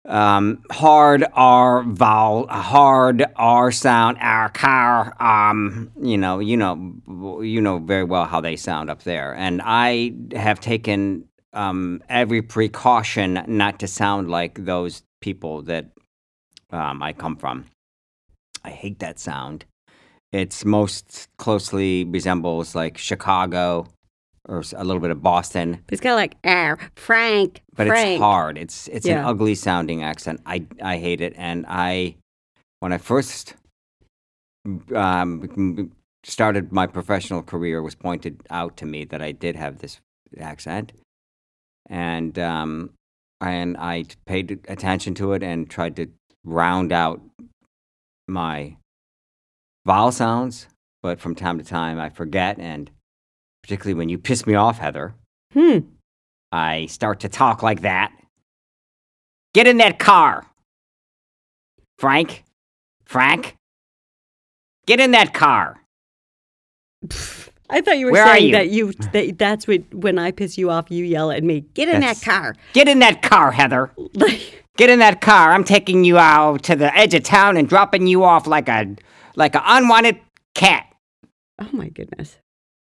um, 0.07 0.63
hard 0.71 1.25
R 1.33 1.83
vowel, 1.83 2.47
hard 2.49 3.25
R 3.37 3.73
sound, 3.73 4.19
R 4.21 4.49
car. 4.51 5.17
Um, 5.21 5.91
you 6.01 6.17
know, 6.17 6.39
you 6.39 6.57
know, 6.57 7.41
you 7.43 7.61
know 7.61 7.79
very 7.79 8.05
well 8.05 8.25
how 8.25 8.41
they 8.41 8.57
sound 8.57 8.91
up 8.91 9.03
there, 9.03 9.35
and 9.35 9.61
I 9.65 10.15
have 10.33 10.61
taken 10.61 11.29
um, 11.53 12.03
every 12.09 12.43
precaution 12.43 13.43
not 13.47 13.81
to 13.81 13.89
sound 13.89 14.31
like 14.31 14.65
those 14.65 15.03
people 15.21 15.63
that 15.63 15.91
um, 16.71 17.03
I 17.03 17.13
come 17.13 17.37
from. 17.37 17.67
I 18.65 18.71
hate 18.71 18.99
that 19.01 19.19
sound. 19.19 19.65
It's 20.33 20.65
most 20.65 21.29
closely 21.39 22.05
resembles 22.05 22.75
like 22.75 22.99
Chicago 22.99 23.87
or 24.49 24.63
a 24.77 24.85
little 24.85 25.01
bit 25.01 25.11
of 25.11 25.23
Boston, 25.23 25.83
It's 25.91 26.01
kind 26.01 26.13
of 26.13 26.17
like 26.17 26.37
ah, 26.45 26.77
Frank, 26.95 27.63
but 27.75 27.87
Frank. 27.87 28.13
it's 28.13 28.21
hard. 28.21 28.59
It's 28.59 28.89
it's 28.89 29.07
an 29.07 29.19
ugly 29.19 29.55
sounding 29.55 30.03
accent. 30.03 30.41
I 30.47 30.67
I 30.83 30.99
hate 30.99 31.21
it, 31.21 31.35
and 31.37 31.65
I 31.69 32.17
when 32.81 32.93
I 32.93 32.99
first 32.99 33.55
um, 34.95 35.93
started 36.25 36.73
my 36.73 36.87
professional 36.87 37.43
career 37.43 37.83
was 37.83 37.95
pointed 37.95 38.43
out 38.51 38.77
to 38.79 38.87
me 38.87 39.05
that 39.05 39.21
I 39.21 39.33
did 39.33 39.57
have 39.57 39.79
this 39.79 40.01
accent, 40.39 40.93
and 41.89 42.39
um, 42.39 42.91
and 43.41 43.77
I 43.77 44.05
paid 44.27 44.61
attention 44.69 45.15
to 45.17 45.33
it 45.33 45.43
and 45.43 45.69
tried 45.69 45.97
to 45.97 46.07
round 46.45 46.93
out 46.93 47.21
my 48.29 48.77
vowel 49.87 50.13
sounds. 50.13 50.67
But 51.03 51.21
from 51.21 51.35
time 51.35 51.59
to 51.59 51.65
time, 51.65 51.99
I 52.01 52.09
forget, 52.11 52.59
and 52.59 52.91
particularly 53.63 53.95
when 53.95 54.09
you 54.09 54.19
piss 54.19 54.47
me 54.47 54.55
off, 54.55 54.79
Heather. 54.79 55.15
Hmm. 55.53 55.79
I 56.53 56.87
start 56.87 57.21
to 57.21 57.29
talk 57.29 57.63
like 57.63 57.83
that. 57.83 58.13
Get 59.55 59.67
in 59.67 59.77
that 59.79 59.99
car. 59.99 60.47
Frank? 61.99 62.45
Frank? 63.05 63.57
Get 64.87 65.01
in 65.01 65.13
that 65.13 65.33
car. 65.33 65.81
I 67.69 67.81
thought 67.81 67.99
you 67.99 68.07
were 68.07 68.13
Where 68.13 68.27
saying 68.27 68.47
you? 68.47 68.53
that 68.53 68.69
you 68.71 68.93
that 69.13 69.39
that's 69.39 69.67
what 69.67 69.83
when 69.95 70.19
I 70.19 70.31
piss 70.31 70.57
you 70.57 70.71
off, 70.71 70.91
you 70.91 71.05
yell 71.05 71.31
at 71.31 71.43
me. 71.43 71.61
Get 71.75 71.89
in 71.89 72.01
That's- 72.01 72.21
that 72.21 72.25
car. 72.31 72.57
Get 72.73 72.89
in 72.89 73.01
that 73.01 73.23
car, 73.23 73.51
Heather. 73.53 73.91
Get 74.77 74.91
in 74.91 74.99
that 74.99 75.21
car. 75.21 75.53
I'm 75.53 75.65
taking 75.65 76.05
you 76.05 76.19
out 76.19 76.63
to 76.65 76.77
the 76.77 76.95
edge 76.97 77.15
of 77.15 77.23
town 77.23 77.57
and 77.57 77.69
dropping 77.69 78.07
you 78.07 78.25
off 78.25 78.47
like 78.47 78.69
a 78.69 78.95
like 79.37 79.55
an 79.55 79.63
unwanted 79.65 80.19
cat. 80.55 80.87
oh 81.61 81.69
my 81.73 81.89
goodness. 81.89 82.31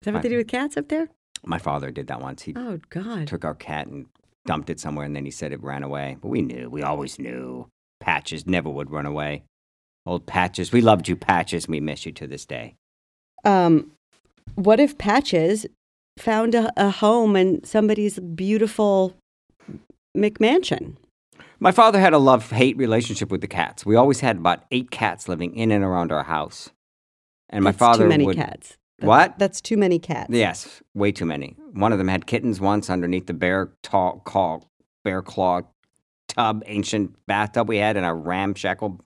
Is 0.02 0.04
that 0.07 0.14
what 0.14 0.23
they 0.23 0.28
do 0.28 0.37
with 0.38 0.49
cats 0.49 0.76
up 0.76 0.88
there? 0.88 1.09
My 1.45 1.59
father 1.59 1.90
did 1.90 2.07
that 2.09 2.21
once. 2.21 2.42
He 2.42 2.54
Oh 2.57 2.78
God. 2.90 3.26
took 3.26 3.45
our 3.45 3.54
cat 3.54 3.87
and 3.87 4.07
dumped 4.47 4.69
it 4.71 4.80
somewhere 4.80 5.04
and 5.07 5.14
then 5.16 5.25
he 5.25 5.30
said 5.30 5.52
it 5.52 5.62
ran 5.62 5.83
away. 5.83 6.16
But 6.21 6.28
we 6.28 6.42
knew. 6.42 6.69
We 6.69 6.83
always 6.83 7.19
knew. 7.19 7.69
Patches 8.00 8.47
never 8.47 8.69
would 8.71 8.90
run 8.90 9.07
away. 9.07 9.45
Old 10.07 10.26
Patches. 10.26 10.73
We 10.73 10.80
loved 10.80 11.09
you, 11.09 11.16
Patches. 11.16 11.69
We 11.69 11.80
miss 11.80 12.07
you 12.07 12.12
to 12.12 12.26
this 12.26 12.47
day. 12.47 12.75
Um, 13.45 13.92
what 14.54 14.80
if 14.80 14.97
Patches 14.99 15.66
found 16.19 16.54
a, 16.54 16.73
a 16.76 16.90
home 16.90 17.37
in 17.37 17.62
somebody's 17.64 18.19
beautiful 18.19 19.14
McMansion? 20.16 20.97
My 21.62 21.73
father 21.73 22.00
had 22.00 22.14
a 22.14 22.19
love 22.19 22.50
hate 22.50 22.79
relationship 22.79 23.31
with 23.31 23.43
the 23.43 23.47
cats. 23.47 23.85
We 23.85 23.95
always 23.95 24.21
had 24.21 24.38
about 24.38 24.64
eight 24.71 24.90
cats 24.90 25.29
living 25.29 25.55
in 25.55 25.71
and 25.71 25.85
around 25.85 26.11
our 26.11 26.25
house. 26.25 26.71
And 27.50 27.62
my 27.62 27.71
That's 27.71 27.79
father 27.79 28.05
too 28.05 28.09
many 28.09 28.25
would. 28.25 28.37
cats. 28.37 28.79
What? 29.00 29.38
That's 29.38 29.61
too 29.61 29.76
many 29.76 29.99
cats. 29.99 30.31
Yes, 30.31 30.83
way 30.95 31.12
too 31.12 31.26
many. 31.26 31.57
One 31.73 31.93
of 31.93 31.99
them 31.99 32.09
had 32.09 32.26
kittens 32.26 32.61
once 32.61 32.88
underneath 32.88 33.26
the 33.26 33.35
bear 33.35 33.73
tall, 33.83 34.21
claw, 34.21 34.61
bear 35.05 35.21
claw 35.21 35.62
tub, 36.29 36.62
ancient 36.67 37.14
bathtub 37.26 37.69
we 37.69 37.76
had 37.76 37.97
in 37.97 38.05
our 38.05 38.17
ramshackle 38.17 39.00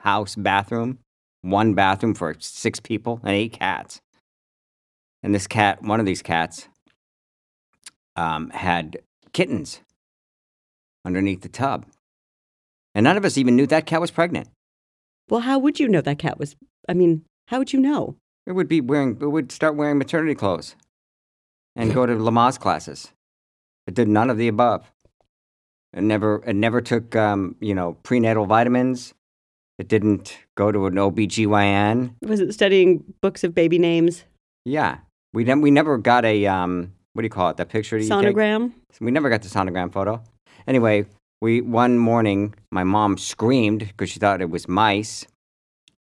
house 0.00 0.34
bathroom. 0.34 0.98
One 1.42 1.74
bathroom 1.74 2.14
for 2.14 2.34
six 2.40 2.80
people 2.80 3.20
and 3.22 3.34
eight 3.34 3.52
cats. 3.52 4.00
And 5.22 5.32
this 5.34 5.46
cat, 5.46 5.82
one 5.82 6.00
of 6.00 6.06
these 6.06 6.22
cats, 6.22 6.68
um, 8.16 8.50
had 8.50 8.98
kittens 9.32 9.80
underneath 11.04 11.42
the 11.42 11.48
tub. 11.48 11.86
And 12.94 13.04
none 13.04 13.16
of 13.16 13.24
us 13.24 13.38
even 13.38 13.56
knew 13.56 13.66
that 13.66 13.86
cat 13.86 14.00
was 14.00 14.10
pregnant. 14.10 14.48
Well, 15.28 15.40
how 15.40 15.58
would 15.58 15.78
you 15.78 15.88
know 15.88 16.00
that 16.00 16.18
cat 16.18 16.38
was? 16.38 16.56
I 16.88 16.94
mean, 16.94 17.24
how 17.46 17.58
would 17.58 17.72
you 17.72 17.80
know? 17.80 18.16
It 18.46 18.52
would 18.52 18.68
be 18.68 18.80
wearing. 18.80 19.16
It 19.20 19.26
would 19.26 19.52
start 19.52 19.76
wearing 19.76 19.98
maternity 19.98 20.34
clothes, 20.34 20.74
and 21.76 21.94
go 21.94 22.04
to 22.04 22.14
Lamaze 22.14 22.58
classes. 22.58 23.12
It 23.86 23.94
did 23.94 24.08
none 24.08 24.30
of 24.30 24.38
the 24.38 24.48
above. 24.48 24.90
It 25.92 26.02
never. 26.02 26.42
It 26.46 26.56
never 26.56 26.80
took. 26.80 27.14
Um, 27.14 27.54
you 27.60 27.74
know, 27.74 27.94
prenatal 28.02 28.46
vitamins. 28.46 29.14
It 29.78 29.88
didn't 29.88 30.36
go 30.56 30.72
to 30.72 30.86
an 30.86 30.94
OBGYN. 30.94 32.14
Was 32.22 32.40
it 32.40 32.52
studying 32.52 33.04
books 33.22 33.44
of 33.44 33.54
baby 33.54 33.78
names? 33.78 34.24
Yeah, 34.64 34.98
we 35.32 35.44
never. 35.44 35.60
We 35.60 35.70
never 35.70 35.96
got 35.96 36.24
a. 36.24 36.46
Um, 36.46 36.92
what 37.12 37.22
do 37.22 37.26
you 37.26 37.30
call 37.30 37.50
it? 37.50 37.56
That 37.56 37.68
picture? 37.68 37.98
Sonogram? 37.98 38.72
We 39.00 39.10
never 39.10 39.30
got 39.30 39.42
the 39.42 39.48
sonogram 39.48 39.92
photo. 39.92 40.22
Anyway, 40.66 41.06
we 41.40 41.60
one 41.60 41.98
morning 41.98 42.54
my 42.70 42.84
mom 42.84 43.18
screamed 43.18 43.80
because 43.80 44.10
she 44.10 44.18
thought 44.18 44.40
it 44.40 44.50
was 44.50 44.68
mice. 44.68 45.26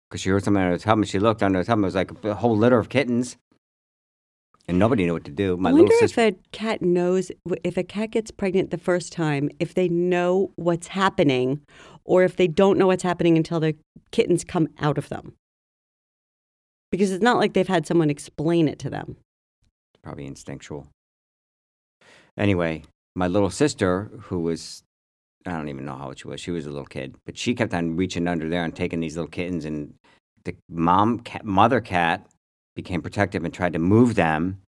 Because 0.09 0.21
she 0.21 0.29
heard 0.31 0.45
something 0.45 0.63
under 0.63 0.77
the 0.77 0.83
tub 0.83 0.99
and 0.99 1.09
she 1.09 1.19
looked 1.19 1.43
under 1.43 1.59
the 1.59 1.65
tub 1.65 1.79
and 1.79 1.85
it 1.85 1.87
was 1.87 1.95
like 1.95 2.25
a 2.25 2.35
whole 2.35 2.57
litter 2.57 2.79
of 2.79 2.89
kittens. 2.89 3.37
And 4.67 4.79
nobody 4.79 5.05
knew 5.05 5.13
what 5.13 5.25
to 5.25 5.31
do. 5.31 5.57
My 5.57 5.71
I 5.71 5.73
little 5.73 5.87
wonder 5.87 5.97
sister. 5.99 6.21
if 6.21 6.35
a 6.35 6.39
cat 6.53 6.83
knows 6.83 7.31
if 7.63 7.77
a 7.77 7.83
cat 7.83 8.13
gets 8.13 8.31
pregnant 8.31 8.71
the 8.71 8.79
first 8.79 9.13
time, 9.13 9.51
if 9.61 9.75
they 9.75 9.89
know 9.89 10.53
what's 10.57 10.87
happening, 10.89 11.61
or 12.05 12.23
if 12.23 12.37
they 12.37 12.47
don't 12.47 12.79
know 12.79 12.87
what's 12.87 13.03
happening 13.03 13.37
until 13.37 13.61
the 13.61 13.77
kittens 14.11 14.43
come 14.45 14.69
out 14.79 14.97
of 14.97 15.09
them. 15.11 15.35
Because 16.91 17.11
it's 17.11 17.23
not 17.23 17.39
like 17.39 17.53
they've 17.53 17.69
had 17.69 17.87
someone 17.87 18.09
explain 18.09 18.69
it 18.69 18.79
to 18.81 18.91
them. 18.91 19.17
Probably 20.03 20.27
instinctual. 20.27 20.87
Anyway, 22.39 22.85
my 23.15 23.27
little 23.27 23.51
sister, 23.51 24.11
who 24.23 24.39
was 24.41 24.83
I 25.47 25.51
don't 25.53 25.69
even 25.69 25.85
know 25.85 25.97
how 25.97 26.07
old 26.07 26.19
she 26.19 26.29
was. 26.29 26.41
She 26.41 26.51
was 26.51 26.67
a 26.67 26.71
little 26.71 26.87
kid, 26.87 27.17
but 27.27 27.37
she 27.37 27.55
kept 27.55 27.75
on 27.75 27.97
reaching 27.97 28.27
under 28.29 28.49
there 28.49 28.65
and 28.65 28.75
taking 28.75 29.01
these 29.01 29.17
little 29.17 29.31
kittens, 29.31 29.65
and 29.65 29.95
the 30.45 30.57
mom 30.71 31.21
cat, 31.21 31.45
mother 31.45 31.81
cat 31.81 32.27
became 32.75 33.03
protective 33.03 33.45
and 33.45 33.53
tried 33.53 33.73
to 33.75 33.79
move 33.79 34.15
them. 34.15 34.61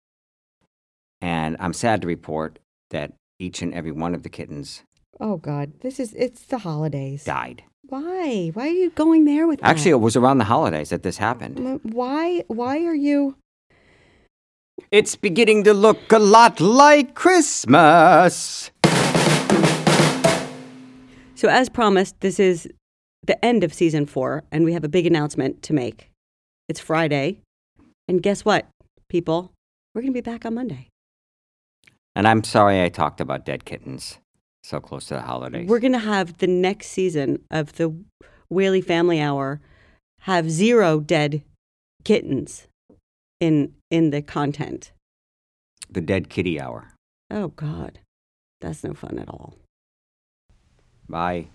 And 1.20 1.56
I'm 1.60 1.72
sad 1.72 2.02
to 2.02 2.06
report 2.06 2.58
that 2.90 3.12
each 3.38 3.62
and 3.62 3.72
every 3.74 3.90
one 3.92 4.14
of 4.14 4.22
the 4.22 4.28
kittens 4.28 4.82
Oh 5.18 5.38
God, 5.38 5.72
this 5.80 5.98
is 5.98 6.12
it's 6.14 6.42
the 6.42 6.58
holidays. 6.58 7.24
died. 7.24 7.64
Why? 7.88 8.50
Why 8.52 8.64
are 8.68 8.70
you 8.72 8.90
going 8.90 9.24
there 9.24 9.46
with 9.46 9.60
Actually, 9.62 9.92
that? 9.92 9.98
it 9.98 10.00
was 10.00 10.16
around 10.16 10.38
the 10.38 10.44
holidays 10.44 10.90
that 10.90 11.02
this 11.02 11.16
happened. 11.18 11.80
Why? 11.84 12.42
Why 12.48 12.84
are 12.84 12.94
you? 12.94 13.36
It's 14.90 15.16
beginning 15.16 15.64
to 15.64 15.72
look 15.72 16.12
a 16.12 16.18
lot 16.18 16.60
like 16.60 17.14
Christmas. 17.14 18.70
So, 21.36 21.48
as 21.48 21.68
promised, 21.68 22.20
this 22.20 22.40
is 22.40 22.66
the 23.22 23.42
end 23.44 23.62
of 23.62 23.74
season 23.74 24.06
four, 24.06 24.44
and 24.50 24.64
we 24.64 24.72
have 24.72 24.84
a 24.84 24.88
big 24.88 25.06
announcement 25.06 25.62
to 25.64 25.74
make. 25.74 26.10
It's 26.68 26.80
Friday, 26.80 27.40
and 28.08 28.22
guess 28.22 28.44
what, 28.44 28.66
people? 29.10 29.52
We're 29.94 30.00
going 30.00 30.12
to 30.14 30.16
be 30.16 30.22
back 30.22 30.46
on 30.46 30.54
Monday. 30.54 30.88
And 32.14 32.26
I'm 32.26 32.42
sorry 32.42 32.82
I 32.82 32.88
talked 32.88 33.20
about 33.20 33.44
dead 33.44 33.66
kittens 33.66 34.18
so 34.64 34.80
close 34.80 35.06
to 35.06 35.14
the 35.14 35.20
holidays. 35.22 35.68
We're 35.68 35.78
going 35.78 35.92
to 35.92 35.98
have 35.98 36.38
the 36.38 36.46
next 36.46 36.88
season 36.88 37.42
of 37.50 37.74
the 37.74 37.94
Whaley 38.48 38.80
Family 38.80 39.20
Hour 39.20 39.60
have 40.22 40.50
zero 40.50 41.00
dead 41.00 41.42
kittens 42.02 42.66
in 43.40 43.74
in 43.90 44.10
the 44.10 44.22
content. 44.22 44.92
the 45.90 46.00
dead 46.00 46.30
kitty 46.30 46.58
hour. 46.60 46.94
Oh 47.30 47.48
God, 47.48 48.00
that's 48.60 48.82
no 48.82 48.94
fun 48.94 49.18
at 49.18 49.28
all. 49.28 49.54
Bye. 51.08 51.46